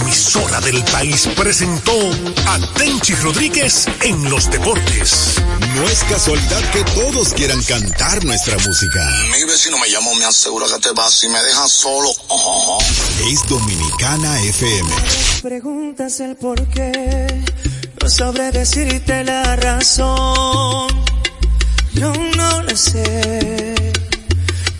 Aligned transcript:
emisora 0.00 0.60
del 0.60 0.82
país, 0.84 1.28
presentó 1.36 1.92
a 2.46 2.58
Tenchi 2.74 3.14
Rodríguez 3.14 3.86
en 4.02 4.28
los 4.30 4.50
deportes. 4.50 5.36
No 5.74 5.84
es 5.84 6.04
casualidad 6.04 6.62
que 6.70 6.84
todos 6.84 7.32
quieran 7.32 7.62
cantar 7.62 8.24
nuestra 8.24 8.56
música. 8.58 9.08
Mi 9.32 9.44
vecino 9.44 9.78
me 9.78 9.90
llamó, 9.90 10.14
me 10.14 10.24
asegura 10.24 10.66
que 10.66 10.78
te 10.80 10.92
vas 10.92 11.24
y 11.24 11.28
me 11.28 11.42
dejas 11.42 11.70
solo. 11.72 12.10
Es 13.30 13.46
Dominicana 13.48 14.40
FM. 14.42 14.90
Preguntas 15.42 16.20
el 16.20 16.36
por 16.36 16.66
qué, 16.68 17.44
no 18.02 18.08
sabré 18.08 18.50
decirte 18.52 19.24
la 19.24 19.56
razón. 19.56 20.88
Yo 21.94 22.12
no 22.36 22.62
lo 22.62 22.76
sé. 22.76 23.74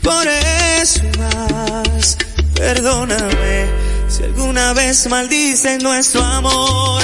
Por 0.02 0.26
eso 0.28 1.00
más, 1.18 2.16
perdóname 2.54 3.85
si 4.08 4.22
alguna 4.24 4.72
vez 4.72 5.06
maldice 5.08 5.78
nuestro 5.78 6.22
amor. 6.22 7.02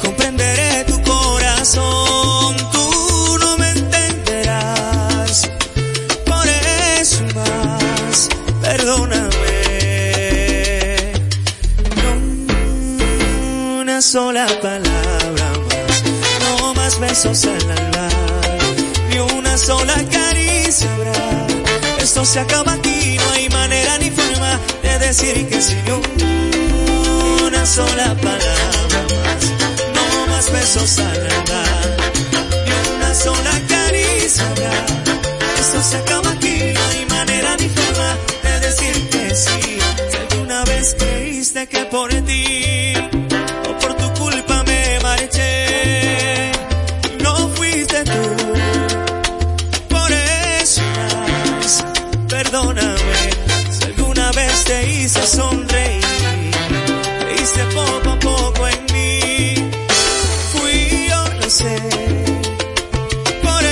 Comprenderé 0.00 0.84
tu 0.84 1.00
corazón, 1.02 2.56
tú 2.72 3.38
no 3.40 3.56
me 3.58 3.70
entenderás. 3.70 5.50
Por 6.26 6.46
eso 7.00 7.22
más, 7.34 8.28
perdóname. 8.60 9.30
No 11.96 13.80
una 13.80 14.02
sola 14.02 14.46
palabra 14.60 15.52
más, 15.68 16.02
no 16.40 16.74
más 16.74 16.98
besos 16.98 17.44
al 17.44 17.70
alma, 17.70 18.08
ni 19.10 19.18
una 19.18 19.56
sola 19.56 19.94
caricia 20.10 20.92
habrá. 20.94 21.46
Esto 21.98 22.24
se 22.24 22.40
acaba 22.40 22.72
aquí, 22.72 23.16
no 23.16 23.30
hay 23.30 23.48
manera 23.48 23.96
ni 23.98 24.10
forma 24.10 24.58
decir 25.06 25.48
que 25.48 25.58
no 25.88 26.00
una 27.46 27.66
sola 27.66 28.14
palabra 28.14 29.00
más, 29.24 29.42
no 29.94 30.26
más 30.28 30.52
besos 30.52 30.98
al 30.98 31.30
andar, 31.38 31.96
ni 32.64 32.96
una 32.96 33.14
sola 33.14 33.54
caricia 33.68 34.46
habrá. 34.46 34.86
Esto 35.60 35.82
se 35.82 35.96
acaba 35.96 36.30
aquí, 36.30 36.72
no 36.74 36.84
hay 36.86 37.06
manera 37.06 37.56
ni 37.56 37.68
forma 37.68 38.16
de 38.44 38.60
decir 38.60 39.08
que 39.10 39.34
sí. 39.34 39.78
Si 40.10 40.16
alguna 40.16 40.64
vez 40.64 40.94
creíste 40.98 41.66
que 41.66 41.84
por 41.86 42.10
ti 42.10 42.94
hice 55.12 55.26
sonreír, 55.26 56.04
hice 57.38 57.64
poco 57.74 58.10
a 58.10 58.18
poco 58.18 58.68
en 58.68 58.84
mí. 58.94 59.70
Fui 60.52 61.06
yo, 61.08 61.22
lo 61.40 61.50
sé. 61.50 61.76
Por 63.42 63.62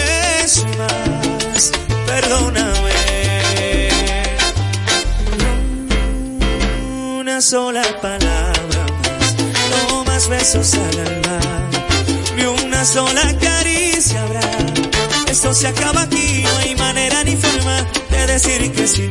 eso 0.44 0.66
más, 0.78 1.72
perdóname. 2.06 3.88
Una 7.19 7.41
sola 7.41 7.84
palabra 8.02 8.86
más, 9.02 9.34
no 9.88 10.04
más 10.04 10.28
besos 10.28 10.75
al 10.75 10.98
alma, 11.06 11.41
ni 12.36 12.44
una 12.44 12.84
sola 12.84 13.34
caricia 13.41 14.22
habrá. 14.22 14.50
Esto 15.27 15.54
se 15.54 15.69
acaba 15.69 16.02
aquí, 16.02 16.42
no 16.42 16.58
hay 16.58 16.75
manera 16.77 17.25
ni 17.25 17.36
forma 17.36 17.86
de 18.10 18.27
decir 18.27 18.72
que 18.72 18.86
sin 18.86 19.10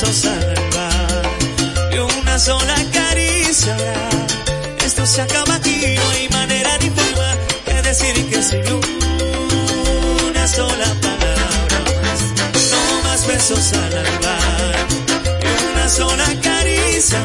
besos 0.00 0.24
al 0.26 0.56
alma, 0.56 0.88
ni 1.90 1.98
una 1.98 2.38
sola 2.38 2.76
caricia. 2.92 3.76
Esto 4.84 5.04
se 5.04 5.22
acaba 5.22 5.56
aquí, 5.56 5.96
no 5.96 6.10
hay 6.10 6.28
manera 6.28 6.78
ni 6.78 6.90
forma 6.90 7.34
de 7.66 7.82
decir 7.82 8.14
que 8.30 8.40
sin 8.40 8.62
una 10.28 10.46
sola 10.46 10.86
palabra 11.02 11.78
más, 12.02 12.20
no 12.70 13.02
más 13.08 13.26
besos 13.26 13.72
al 13.72 13.98
alma, 14.06 14.38
ni 15.42 15.72
una 15.72 15.88
sola 15.88 16.26
caricia. 16.42 17.24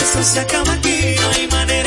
Esto 0.00 0.22
se 0.22 0.40
acaba 0.40 0.72
aquí, 0.72 1.16
no 1.20 1.30
hay 1.36 1.48
manera 1.48 1.77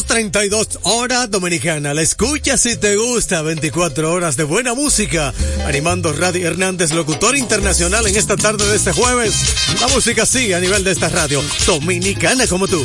2232 0.00 0.78
hora 0.84 1.26
dominicana. 1.26 1.92
La 1.92 2.02
escucha 2.02 2.56
si 2.56 2.76
te 2.76 2.96
gusta. 2.96 3.42
24 3.42 4.10
horas 4.10 4.36
de 4.36 4.44
buena 4.44 4.72
música. 4.72 5.34
Animando 5.66 6.12
Radio 6.12 6.46
Hernández, 6.48 6.92
locutor 6.92 7.36
internacional 7.36 8.06
en 8.06 8.16
esta 8.16 8.36
tarde 8.36 8.66
de 8.66 8.76
este 8.76 8.92
jueves. 8.92 9.34
La 9.80 9.88
música 9.88 10.24
sigue 10.24 10.54
a 10.54 10.60
nivel 10.60 10.84
de 10.84 10.92
esta 10.92 11.08
radio 11.08 11.42
dominicana 11.66 12.46
como 12.46 12.66
tú. 12.66 12.82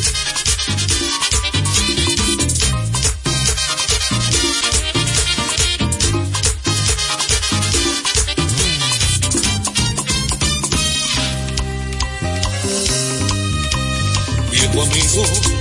Viejo 14.51 14.81
amigo 14.81 15.54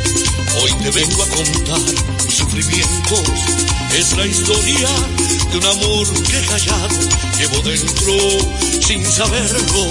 hoy 0.61 0.73
te 0.83 0.91
vengo 0.91 1.23
a 1.23 1.29
contar 1.29 1.81
mis 2.25 2.35
sufrimientos. 2.35 3.23
Es 3.97 4.17
la 4.17 4.27
historia 4.27 4.89
de 5.51 5.59
un 5.59 5.67
amor 5.67 6.23
que 6.23 6.41
callado 6.47 6.99
llevo 7.39 7.61
dentro 7.63 8.15
sin 8.81 9.05
saberlo. 9.05 9.89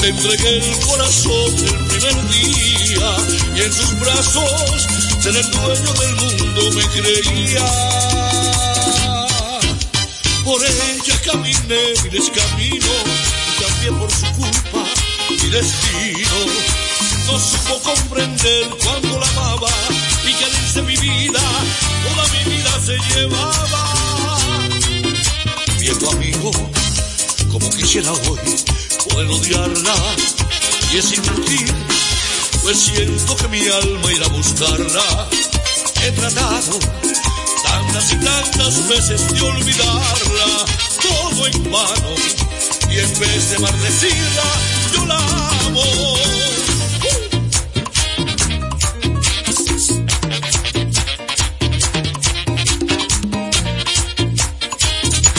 Te 0.00 0.08
entregué 0.08 0.58
el 0.58 0.78
corazón 0.80 1.54
el 1.58 1.86
primer 1.86 2.28
día 2.28 3.16
y 3.54 3.60
en 3.60 3.72
sus 3.72 3.98
brazos 4.00 4.86
ser 5.20 5.36
el 5.36 5.50
dueño 5.50 5.92
del 5.92 6.16
mundo 6.16 6.70
me 6.72 6.84
creía. 6.88 7.66
Por 10.44 10.64
ella 10.64 11.20
caminé 11.24 11.94
mi 12.04 12.08
descamino 12.10 12.86
cambié 13.60 13.92
por 13.92 14.10
su 14.10 14.26
culpa 14.34 14.84
mi 15.30 15.50
destino 15.50 16.05
supo 17.38 17.80
comprender 17.82 18.68
cuando 18.82 19.18
la 19.18 19.28
amaba 19.28 19.68
y 20.24 20.32
que 20.32 20.44
irse 20.44 20.82
mi 20.82 20.96
vida, 20.96 21.40
toda 22.08 22.26
mi 22.32 22.50
vida 22.50 22.70
se 22.84 22.96
llevaba. 23.14 24.38
Viejo 25.78 26.10
amigo, 26.10 26.50
como 27.50 27.70
quisiera 27.70 28.10
hoy 28.12 28.40
poder 29.08 29.26
odiarla 29.28 29.94
y 30.92 30.96
es 30.96 31.12
inútil, 31.12 31.74
pues 32.62 32.78
siento 32.78 33.36
que 33.36 33.48
mi 33.48 33.60
alma 33.68 34.12
irá 34.12 34.26
a 34.26 34.30
buscarla. 34.30 35.28
He 36.02 36.12
tratado 36.12 36.78
tantas 37.64 38.12
y 38.12 38.16
tantas 38.16 38.88
veces 38.88 39.32
de 39.32 39.40
olvidarla, 39.40 40.64
todo 41.02 41.46
en 41.46 41.70
vano, 41.70 42.14
y 42.90 42.98
en 42.98 43.18
vez 43.18 43.50
de 43.50 43.58
maldecirla, 43.58 44.44
yo 44.94 45.06
la 45.06 45.18
amo. 45.66 46.25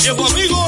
Viejo 0.07 0.25
amigo, 0.25 0.66